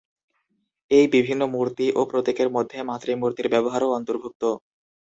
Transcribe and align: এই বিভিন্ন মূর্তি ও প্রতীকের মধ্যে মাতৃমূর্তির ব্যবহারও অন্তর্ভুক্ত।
এই 0.91 1.05
বিভিন্ন 1.15 1.41
মূর্তি 1.53 1.85
ও 1.95 2.01
প্রতীকের 2.11 2.49
মধ্যে 2.55 2.77
মাতৃমূর্তির 2.89 3.47
ব্যবহারও 3.53 3.95
অন্তর্ভুক্ত। 3.97 4.43